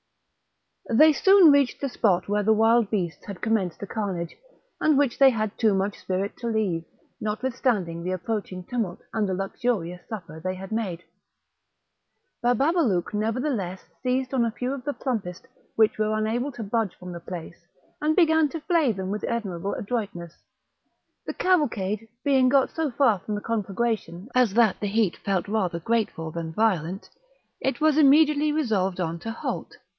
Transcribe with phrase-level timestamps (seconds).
[0.89, 4.35] They soon reached the spot where the wild beasts had commenced the carnage,
[4.81, 6.83] and which they had too much spirit to leave,
[7.21, 11.03] notwithstanding the approaching tumult and the luxurious supper they had made;
[12.43, 17.11] Bababalouk nevertheless seized on a few of the plumpest, which were unable to budge from
[17.13, 17.63] the place,
[18.01, 20.41] and began to flay them with admirable adroitness.
[21.27, 25.79] The cavalcade being got so far from the conflagration as that the heat felt rather
[25.79, 27.07] grateful than violent,
[27.61, 29.77] it was immediately resolved on to halt.